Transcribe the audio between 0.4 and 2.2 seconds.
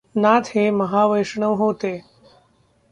हे महावैष्णव होते.